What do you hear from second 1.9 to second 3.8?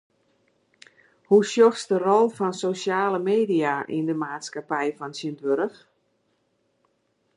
de rol fan sosjale media